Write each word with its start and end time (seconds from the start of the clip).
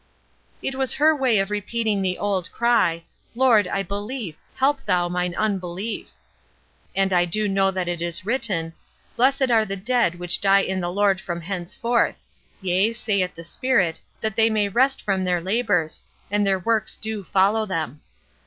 It 0.63 0.73
was 0.73 0.93
her 0.93 1.15
way 1.15 1.37
of 1.37 1.51
repeating 1.51 2.01
the 2.01 2.17
old 2.17 2.51
cry, 2.51 3.03
"Lord, 3.35 3.67
I 3.67 3.83
believe, 3.83 4.35
help 4.55 4.81
thou 4.81 5.07
mine 5.07 5.35
unbelief." 5.35 6.09
And 6.95 7.13
I 7.13 7.25
do 7.25 7.47
know 7.47 7.69
that 7.69 7.87
it 7.87 8.01
is 8.01 8.25
written, 8.25 8.73
"Blessed 9.15 9.51
are 9.51 9.63
the 9.63 9.75
dead 9.75 10.17
which 10.17 10.41
die 10.41 10.61
in 10.61 10.79
the 10.81 10.89
Lord 10.89 11.21
from 11.21 11.41
henceforth: 11.41 12.17
Yea, 12.61 12.93
saith 12.93 13.35
the 13.35 13.43
Spirit, 13.43 14.01
that 14.21 14.35
they 14.35 14.49
may 14.49 14.69
rest 14.69 15.03
from 15.03 15.23
their 15.23 15.39
labors; 15.39 16.01
and 16.31 16.47
their 16.47 16.57
works 16.57 16.97
do 16.97 17.23
follow 17.23 17.67
them." 17.67 18.01